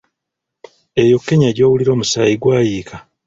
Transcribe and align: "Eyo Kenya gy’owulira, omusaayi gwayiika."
"Eyo 1.01 1.17
Kenya 1.25 1.49
gy’owulira, 1.55 1.91
omusaayi 1.95 2.35
gwayiika." 2.41 2.97